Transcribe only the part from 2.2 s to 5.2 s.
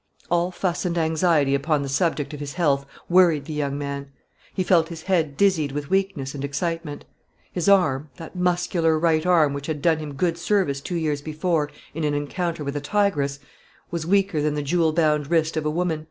of his health worried the young man. He felt his